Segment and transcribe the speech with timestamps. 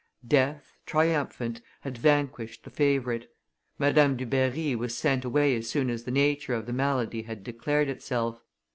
[0.27, 3.31] Death, triumphant, had vanquished the favorite.
[3.77, 7.87] Madame Dubarry was sent away as soon as the nature of the malady had declared
[7.87, 8.41] itself.